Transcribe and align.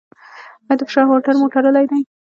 ایا 0.65 0.73
د 0.77 0.81
فشار 0.87 1.05
هولټر 1.07 1.33
مو 1.39 1.47
تړلی 1.53 1.85
دی؟ 1.91 2.01